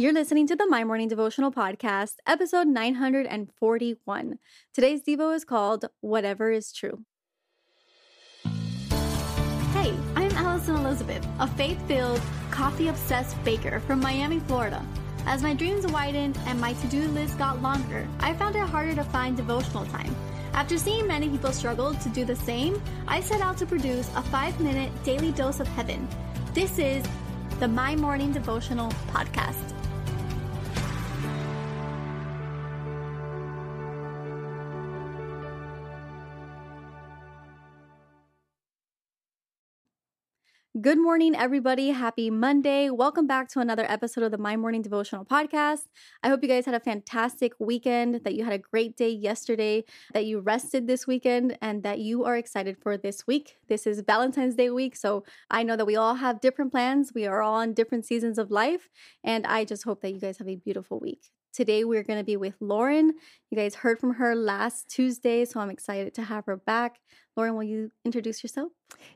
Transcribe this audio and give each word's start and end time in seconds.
You're 0.00 0.14
listening 0.14 0.46
to 0.46 0.56
the 0.56 0.66
My 0.66 0.82
Morning 0.82 1.08
Devotional 1.08 1.52
Podcast, 1.52 2.14
episode 2.26 2.66
941. 2.66 4.38
Today's 4.72 5.02
Devo 5.02 5.36
is 5.36 5.44
called 5.44 5.84
Whatever 6.00 6.50
is 6.50 6.72
True. 6.72 7.04
Hey, 9.74 9.94
I'm 10.16 10.30
Alison 10.38 10.76
Elizabeth, 10.76 11.26
a 11.38 11.46
faith 11.46 11.86
filled, 11.86 12.22
coffee 12.50 12.88
obsessed 12.88 13.36
baker 13.44 13.78
from 13.80 14.00
Miami, 14.00 14.40
Florida. 14.40 14.82
As 15.26 15.42
my 15.42 15.52
dreams 15.52 15.86
widened 15.86 16.38
and 16.46 16.58
my 16.58 16.72
to 16.72 16.86
do 16.86 17.06
list 17.08 17.36
got 17.36 17.60
longer, 17.60 18.08
I 18.20 18.32
found 18.32 18.56
it 18.56 18.66
harder 18.66 18.94
to 18.94 19.04
find 19.04 19.36
devotional 19.36 19.84
time. 19.84 20.16
After 20.54 20.78
seeing 20.78 21.06
many 21.06 21.28
people 21.28 21.52
struggle 21.52 21.92
to 21.92 22.08
do 22.08 22.24
the 22.24 22.36
same, 22.36 22.82
I 23.06 23.20
set 23.20 23.42
out 23.42 23.58
to 23.58 23.66
produce 23.66 24.08
a 24.16 24.22
five 24.22 24.58
minute 24.60 24.90
daily 25.04 25.32
dose 25.32 25.60
of 25.60 25.68
heaven. 25.68 26.08
This 26.54 26.78
is 26.78 27.04
the 27.58 27.68
My 27.68 27.94
Morning 27.94 28.32
Devotional 28.32 28.90
Podcast. 29.12 29.79
Good 40.78 40.98
morning, 41.02 41.34
everybody. 41.34 41.88
Happy 41.88 42.30
Monday. 42.30 42.90
Welcome 42.90 43.26
back 43.26 43.48
to 43.48 43.58
another 43.58 43.84
episode 43.88 44.22
of 44.22 44.30
the 44.30 44.38
My 44.38 44.56
Morning 44.56 44.82
Devotional 44.82 45.24
Podcast. 45.24 45.88
I 46.22 46.28
hope 46.28 46.44
you 46.44 46.48
guys 46.48 46.64
had 46.64 46.76
a 46.76 46.80
fantastic 46.80 47.54
weekend, 47.58 48.20
that 48.22 48.36
you 48.36 48.44
had 48.44 48.52
a 48.52 48.58
great 48.58 48.96
day 48.96 49.08
yesterday, 49.08 49.82
that 50.14 50.26
you 50.26 50.38
rested 50.38 50.86
this 50.86 51.08
weekend, 51.08 51.58
and 51.60 51.82
that 51.82 51.98
you 51.98 52.24
are 52.24 52.36
excited 52.36 52.76
for 52.80 52.96
this 52.96 53.26
week. 53.26 53.56
This 53.66 53.84
is 53.84 54.00
Valentine's 54.06 54.54
Day 54.54 54.70
week, 54.70 54.94
so 54.94 55.24
I 55.50 55.64
know 55.64 55.74
that 55.74 55.86
we 55.86 55.96
all 55.96 56.14
have 56.14 56.40
different 56.40 56.70
plans. 56.70 57.10
We 57.12 57.26
are 57.26 57.42
all 57.42 57.60
in 57.62 57.74
different 57.74 58.06
seasons 58.06 58.38
of 58.38 58.52
life, 58.52 58.88
and 59.24 59.48
I 59.48 59.64
just 59.64 59.82
hope 59.82 60.02
that 60.02 60.12
you 60.12 60.20
guys 60.20 60.38
have 60.38 60.48
a 60.48 60.54
beautiful 60.54 61.00
week. 61.00 61.32
Today, 61.52 61.82
we're 61.82 62.04
going 62.04 62.18
to 62.20 62.24
be 62.24 62.36
with 62.36 62.54
Lauren. 62.60 63.12
You 63.50 63.56
guys 63.56 63.74
heard 63.74 63.98
from 63.98 64.14
her 64.14 64.36
last 64.36 64.88
Tuesday, 64.88 65.44
so 65.44 65.58
I'm 65.58 65.70
excited 65.70 66.14
to 66.14 66.22
have 66.22 66.46
her 66.46 66.56
back. 66.56 67.00
Lauren, 67.36 67.54
will 67.54 67.64
you 67.64 67.90
introduce 68.04 68.44
yourself? 68.44 68.70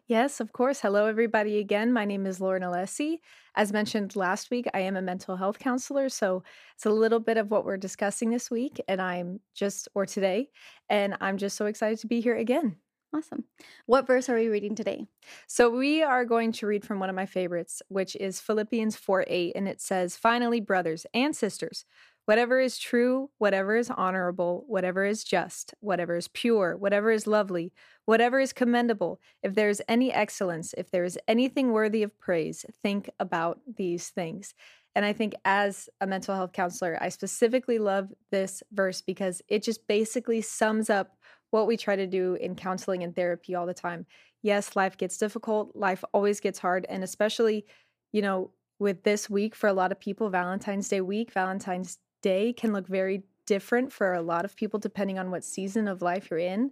Yes, 0.08 0.40
of 0.40 0.52
course. 0.52 0.80
Hello, 0.80 1.06
everybody, 1.06 1.58
again. 1.58 1.92
My 1.92 2.04
name 2.04 2.26
is 2.26 2.40
Lauren 2.40 2.62
Alessi. 2.62 3.18
As 3.54 3.72
mentioned 3.72 4.16
last 4.16 4.50
week, 4.50 4.66
I 4.74 4.80
am 4.80 4.96
a 4.96 5.02
mental 5.02 5.36
health 5.36 5.60
counselor. 5.60 6.08
So 6.08 6.42
it's 6.74 6.86
a 6.86 6.90
little 6.90 7.20
bit 7.20 7.36
of 7.36 7.52
what 7.52 7.64
we're 7.64 7.76
discussing 7.76 8.30
this 8.30 8.50
week, 8.50 8.80
and 8.88 9.00
I'm 9.00 9.38
just, 9.54 9.88
or 9.94 10.04
today, 10.04 10.48
and 10.90 11.16
I'm 11.20 11.38
just 11.38 11.56
so 11.56 11.66
excited 11.66 12.00
to 12.00 12.08
be 12.08 12.20
here 12.20 12.36
again. 12.36 12.76
Awesome. 13.14 13.44
What 13.86 14.08
verse 14.08 14.28
are 14.28 14.34
we 14.34 14.48
reading 14.48 14.74
today? 14.74 15.06
So 15.46 15.70
we 15.70 16.02
are 16.02 16.24
going 16.24 16.50
to 16.52 16.66
read 16.66 16.84
from 16.84 16.98
one 16.98 17.08
of 17.08 17.14
my 17.14 17.26
favorites, 17.26 17.80
which 17.86 18.16
is 18.16 18.40
Philippians 18.40 18.96
4 18.96 19.24
8, 19.28 19.52
and 19.54 19.68
it 19.68 19.80
says, 19.80 20.16
Finally, 20.16 20.60
brothers 20.60 21.06
and 21.14 21.36
sisters, 21.36 21.84
Whatever 22.26 22.58
is 22.58 22.78
true, 22.78 23.28
whatever 23.36 23.76
is 23.76 23.90
honorable, 23.90 24.64
whatever 24.66 25.04
is 25.04 25.24
just, 25.24 25.74
whatever 25.80 26.16
is 26.16 26.28
pure, 26.28 26.74
whatever 26.74 27.10
is 27.10 27.26
lovely, 27.26 27.72
whatever 28.06 28.40
is 28.40 28.52
commendable, 28.52 29.20
if 29.42 29.54
there 29.54 29.68
is 29.68 29.82
any 29.88 30.10
excellence, 30.10 30.74
if 30.78 30.90
there 30.90 31.04
is 31.04 31.18
anything 31.28 31.72
worthy 31.72 32.02
of 32.02 32.18
praise, 32.18 32.64
think 32.82 33.10
about 33.20 33.60
these 33.76 34.08
things. 34.08 34.54
And 34.94 35.04
I 35.04 35.12
think 35.12 35.34
as 35.44 35.88
a 36.00 36.06
mental 36.06 36.34
health 36.34 36.52
counselor, 36.52 36.96
I 37.00 37.08
specifically 37.10 37.78
love 37.78 38.08
this 38.30 38.62
verse 38.72 39.02
because 39.02 39.42
it 39.48 39.62
just 39.62 39.86
basically 39.86 40.40
sums 40.40 40.88
up 40.88 41.16
what 41.50 41.66
we 41.66 41.76
try 41.76 41.94
to 41.96 42.06
do 42.06 42.34
in 42.34 42.54
counseling 42.54 43.02
and 43.02 43.14
therapy 43.14 43.54
all 43.54 43.66
the 43.66 43.74
time. 43.74 44.06
Yes, 44.42 44.76
life 44.76 44.96
gets 44.96 45.18
difficult, 45.18 45.74
life 45.74 46.04
always 46.12 46.40
gets 46.40 46.58
hard, 46.58 46.86
and 46.88 47.04
especially, 47.04 47.66
you 48.12 48.22
know, 48.22 48.50
with 48.78 49.02
this 49.02 49.30
week 49.30 49.54
for 49.54 49.68
a 49.68 49.72
lot 49.72 49.92
of 49.92 50.00
people, 50.00 50.30
Valentine's 50.30 50.88
Day 50.88 51.00
week, 51.00 51.32
Valentine's 51.32 51.98
day 52.24 52.54
can 52.54 52.72
look 52.72 52.88
very 52.88 53.22
different 53.44 53.92
for 53.92 54.14
a 54.14 54.22
lot 54.22 54.46
of 54.46 54.56
people 54.56 54.80
depending 54.80 55.18
on 55.18 55.30
what 55.30 55.44
season 55.44 55.86
of 55.86 56.00
life 56.00 56.30
you're 56.30 56.38
in. 56.38 56.70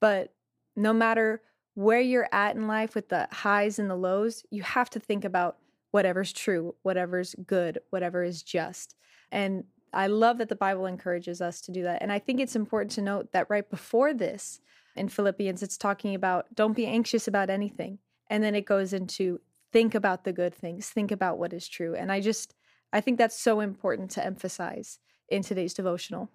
But 0.00 0.32
no 0.76 0.92
matter 0.92 1.42
where 1.74 2.00
you're 2.00 2.28
at 2.30 2.54
in 2.54 2.68
life 2.68 2.94
with 2.94 3.08
the 3.08 3.26
highs 3.32 3.80
and 3.80 3.90
the 3.90 3.96
lows, 3.96 4.44
you 4.50 4.62
have 4.62 4.88
to 4.90 5.00
think 5.00 5.24
about 5.24 5.56
whatever's 5.90 6.32
true, 6.32 6.74
whatever's 6.82 7.34
good, 7.46 7.80
whatever 7.90 8.22
is 8.22 8.44
just. 8.44 8.94
And 9.32 9.64
I 9.92 10.06
love 10.06 10.38
that 10.38 10.48
the 10.48 10.56
Bible 10.56 10.86
encourages 10.86 11.40
us 11.40 11.60
to 11.62 11.72
do 11.72 11.82
that. 11.82 12.00
And 12.00 12.12
I 12.12 12.20
think 12.20 12.38
it's 12.38 12.56
important 12.56 12.92
to 12.92 13.02
note 13.02 13.32
that 13.32 13.50
right 13.50 13.68
before 13.68 14.14
this 14.14 14.60
in 14.94 15.08
Philippians, 15.08 15.62
it's 15.62 15.76
talking 15.76 16.14
about 16.14 16.46
don't 16.54 16.76
be 16.76 16.86
anxious 16.86 17.26
about 17.26 17.50
anything. 17.50 17.98
And 18.30 18.42
then 18.42 18.54
it 18.54 18.66
goes 18.66 18.92
into 18.92 19.40
think 19.72 19.94
about 19.94 20.24
the 20.24 20.32
good 20.32 20.54
things, 20.54 20.88
think 20.88 21.10
about 21.10 21.38
what 21.38 21.52
is 21.52 21.66
true. 21.66 21.94
And 21.94 22.12
I 22.12 22.20
just, 22.20 22.54
I 22.92 23.00
think 23.00 23.18
that's 23.18 23.38
so 23.38 23.60
important 23.60 24.10
to 24.12 24.24
emphasize 24.24 24.98
in 25.28 25.42
today's 25.42 25.74
devotional. 25.74 26.28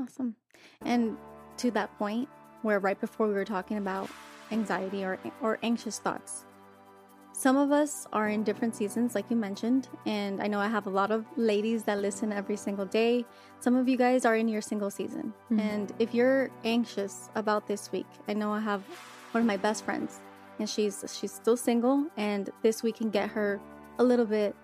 Awesome. 0.00 0.36
And 0.84 1.16
to 1.58 1.70
that 1.72 1.96
point, 1.98 2.28
where 2.62 2.78
right 2.78 3.00
before 3.00 3.28
we 3.28 3.34
were 3.34 3.44
talking 3.44 3.76
about 3.76 4.08
anxiety 4.50 5.04
or, 5.04 5.18
or 5.42 5.58
anxious 5.62 5.98
thoughts, 5.98 6.44
some 7.32 7.56
of 7.56 7.72
us 7.72 8.06
are 8.12 8.28
in 8.28 8.44
different 8.44 8.76
seasons, 8.76 9.14
like 9.14 9.28
you 9.28 9.36
mentioned. 9.36 9.88
And 10.06 10.40
I 10.40 10.46
know 10.46 10.60
I 10.60 10.68
have 10.68 10.86
a 10.86 10.90
lot 10.90 11.10
of 11.10 11.26
ladies 11.36 11.82
that 11.84 11.98
listen 11.98 12.32
every 12.32 12.56
single 12.56 12.86
day. 12.86 13.24
Some 13.58 13.74
of 13.74 13.88
you 13.88 13.96
guys 13.96 14.24
are 14.24 14.36
in 14.36 14.46
your 14.46 14.62
single 14.62 14.90
season. 14.90 15.34
Mm-hmm. 15.50 15.60
And 15.60 15.92
if 15.98 16.14
you're 16.14 16.50
anxious 16.64 17.30
about 17.34 17.66
this 17.66 17.90
week, 17.90 18.06
I 18.28 18.34
know 18.34 18.52
I 18.52 18.60
have 18.60 18.82
one 19.32 19.40
of 19.40 19.46
my 19.46 19.56
best 19.56 19.84
friends 19.84 20.20
and 20.58 20.70
she's 20.70 21.04
she's 21.18 21.32
still 21.32 21.56
single 21.56 22.06
and 22.16 22.50
this 22.62 22.82
week 22.82 22.96
can 22.96 23.10
get 23.10 23.28
her 23.28 23.60
a 23.98 24.04
little 24.04 24.24
bit 24.24 24.54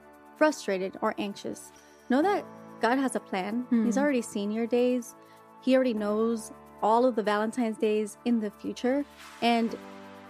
frustrated 0.41 0.97
or 1.03 1.15
anxious, 1.19 1.71
know 2.09 2.23
that 2.23 2.47
God 2.81 2.97
has 2.99 3.15
a 3.15 3.21
plan. 3.21 3.67
Mm. 3.71 3.84
He's 3.84 3.99
already 3.99 4.23
seen 4.23 4.51
your 4.51 4.67
days. 4.67 5.15
He 5.61 5.75
already 5.75 5.93
knows 5.93 6.51
all 6.83 7.05
of 7.05 7.15
the 7.15 7.23
Valentine's 7.23 7.77
days 7.77 8.17
in 8.25 8.41
the 8.41 8.50
future. 8.50 9.05
And 9.43 9.77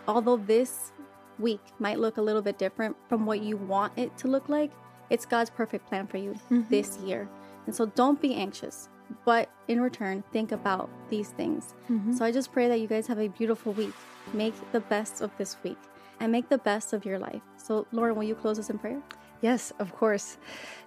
although 0.09 0.37
this 0.37 0.91
week 1.38 1.60
might 1.78 2.00
look 2.00 2.16
a 2.16 2.22
little 2.22 2.43
bit 2.43 2.59
different 2.59 2.97
from 3.09 3.25
what 3.25 3.41
you 3.41 3.56
want 3.56 3.93
it 3.97 4.19
to 4.19 4.26
look 4.26 4.49
like, 4.49 4.72
it's 5.10 5.25
God's 5.25 5.49
perfect 5.49 5.87
plan 5.87 6.09
for 6.09 6.16
you 6.16 6.32
mm-hmm. 6.32 6.62
this 6.69 6.99
year. 6.99 7.28
And 7.66 7.75
so 7.75 7.87
don't 7.87 8.20
be 8.20 8.34
anxious, 8.34 8.88
but 9.25 9.49
in 9.69 9.81
return, 9.81 10.25
think 10.32 10.50
about 10.50 10.91
these 11.09 11.28
things. 11.28 11.76
Mm-hmm. 11.88 12.15
So 12.15 12.25
I 12.25 12.32
just 12.32 12.50
pray 12.50 12.66
that 12.66 12.81
you 12.81 12.88
guys 12.88 13.06
have 13.06 13.20
a 13.20 13.28
beautiful 13.28 13.75
week. 13.75 13.94
Make 14.32 14.54
the 14.72 14.81
best 14.81 15.20
of 15.20 15.31
this 15.38 15.56
week 15.62 15.78
and 16.19 16.32
make 16.32 16.49
the 16.49 16.59
best 16.59 16.93
of 16.93 17.04
your 17.04 17.20
life. 17.20 17.43
So, 17.56 17.87
Lauren, 17.93 18.16
will 18.16 18.25
you 18.25 18.34
close 18.34 18.59
us 18.59 18.70
in 18.70 18.78
prayer? 18.81 19.00
Yes, 19.40 19.72
of 19.78 19.94
course. 19.94 20.36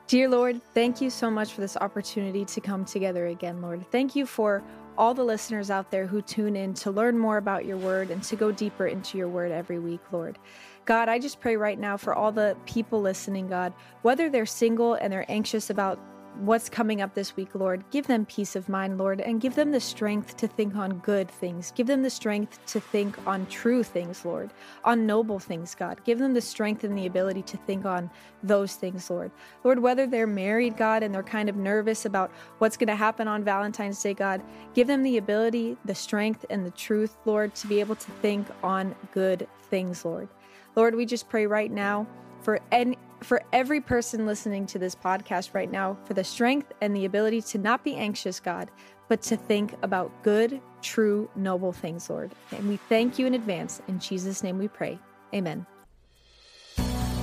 Dear 0.07 0.29
Lord, 0.29 0.61
thank 0.73 1.01
you 1.01 1.09
so 1.09 1.31
much 1.31 1.53
for 1.53 1.61
this 1.61 1.77
opportunity 1.77 2.45
to 2.45 2.61
come 2.61 2.85
together 2.85 3.27
again, 3.27 3.61
Lord. 3.61 3.89
Thank 3.89 4.15
you 4.15 4.25
for 4.25 4.63
all 4.97 5.13
the 5.13 5.23
listeners 5.23 5.71
out 5.71 5.89
there 5.89 6.05
who 6.05 6.21
tune 6.21 6.55
in 6.55 6.73
to 6.75 6.91
learn 6.91 7.17
more 7.17 7.37
about 7.37 7.65
your 7.65 7.77
word 7.77 8.11
and 8.11 8.21
to 8.23 8.35
go 8.35 8.51
deeper 8.51 8.85
into 8.85 9.17
your 9.17 9.27
word 9.27 9.51
every 9.51 9.79
week, 9.79 10.01
Lord. 10.11 10.37
God, 10.85 11.09
I 11.09 11.17
just 11.17 11.39
pray 11.39 11.55
right 11.55 11.79
now 11.79 11.97
for 11.97 12.13
all 12.13 12.31
the 12.31 12.55
people 12.65 13.01
listening, 13.01 13.47
God, 13.47 13.73
whether 14.01 14.29
they're 14.29 14.45
single 14.45 14.95
and 14.95 15.11
they're 15.11 15.29
anxious 15.29 15.69
about 15.69 15.99
what's 16.37 16.69
coming 16.69 17.01
up 17.01 17.13
this 17.13 17.35
week, 17.35 17.53
Lord. 17.53 17.83
Give 17.91 18.07
them 18.07 18.25
peace 18.25 18.55
of 18.55 18.67
mind, 18.67 18.97
Lord, 18.97 19.21
and 19.21 19.39
give 19.39 19.55
them 19.55 19.71
the 19.71 19.79
strength 19.79 20.35
to 20.37 20.47
think 20.47 20.75
on 20.75 20.99
good 20.99 21.29
things. 21.29 21.71
Give 21.75 21.87
them 21.87 22.01
the 22.01 22.09
strength 22.09 22.59
to 22.67 22.79
think 22.79 23.17
on 23.27 23.45
true 23.47 23.83
things, 23.83 24.25
Lord, 24.25 24.51
on 24.83 25.05
noble 25.05 25.39
things, 25.39 25.75
God. 25.75 26.03
Give 26.03 26.19
them 26.19 26.33
the 26.33 26.41
strength 26.41 26.83
and 26.83 26.97
the 26.97 27.05
ability 27.05 27.43
to 27.43 27.57
think 27.57 27.85
on 27.85 28.09
those 28.41 28.75
things, 28.75 29.09
Lord. 29.09 29.31
Lord, 29.63 29.79
whether 29.79 30.07
they're 30.07 30.27
married, 30.27 30.77
God, 30.77 31.03
and 31.03 31.13
they're 31.13 31.23
kind 31.23 31.49
of 31.49 31.55
nervous 31.55 32.05
about 32.05 32.31
what's 32.57 32.77
going 32.77 32.87
to 32.87 32.95
happen 32.95 33.27
on 33.27 33.43
Valentine's 33.43 34.01
Day, 34.01 34.13
God, 34.13 34.41
give 34.73 34.87
them 34.87 35.03
the 35.03 35.17
ability, 35.17 35.77
the 35.85 35.95
strength, 35.95 36.45
and 36.49 36.65
the 36.65 36.71
truth, 36.71 37.15
Lord, 37.25 37.55
to 37.55 37.67
be 37.67 37.79
able 37.79 37.95
to 37.95 38.11
think 38.21 38.47
on 38.63 38.95
good 39.11 39.47
things, 39.69 40.03
Lord. 40.03 40.27
Lord, 40.75 40.95
we 40.95 41.05
just 41.05 41.29
pray 41.29 41.45
right 41.45 41.71
now 41.71 42.07
for 42.43 42.59
any 42.71 42.97
for 43.21 43.41
every 43.53 43.79
person 43.79 44.25
listening 44.25 44.65
to 44.67 44.77
this 44.77 44.93
podcast 44.93 45.53
right 45.53 45.71
now 45.71 45.97
for 46.03 46.13
the 46.13 46.23
strength 46.23 46.73
and 46.81 46.93
the 46.93 47.05
ability 47.05 47.41
to 47.41 47.57
not 47.57 47.81
be 47.81 47.95
anxious, 47.95 48.41
God, 48.41 48.69
but 49.07 49.21
to 49.21 49.37
think 49.37 49.73
about 49.81 50.11
good, 50.23 50.61
true, 50.81 51.29
noble 51.35 51.71
things, 51.71 52.09
Lord. 52.09 52.33
And 52.51 52.67
we 52.67 52.77
thank 52.89 53.17
you 53.17 53.25
in 53.25 53.33
advance. 53.33 53.81
In 53.87 53.97
Jesus' 53.99 54.43
name 54.43 54.57
we 54.57 54.67
pray. 54.67 54.99
Amen. 55.33 55.65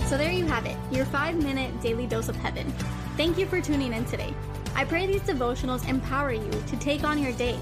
So 0.06 0.16
there 0.16 0.32
you 0.32 0.46
have 0.46 0.66
it, 0.66 0.76
your 0.90 1.04
five 1.04 1.36
minute 1.36 1.80
daily 1.82 2.06
dose 2.06 2.28
of 2.28 2.36
heaven. 2.36 2.72
Thank 3.16 3.38
you 3.38 3.46
for 3.46 3.60
tuning 3.60 3.92
in 3.92 4.04
today. 4.06 4.34
I 4.74 4.84
pray 4.84 5.06
these 5.06 5.20
devotionals 5.20 5.86
empower 5.86 6.32
you 6.32 6.50
to 6.50 6.76
take 6.78 7.04
on 7.04 7.22
your 7.22 7.32
day. 7.32 7.58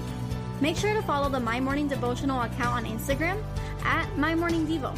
Make 0.61 0.77
sure 0.77 0.93
to 0.93 1.01
follow 1.01 1.29
the 1.29 1.39
My 1.39 1.59
Morning 1.59 1.87
Devotional 1.87 2.41
account 2.41 2.75
on 2.75 2.85
Instagram 2.85 3.41
at 3.83 4.17
My 4.17 4.33
Morning 4.33 4.65
Devo 4.65 4.97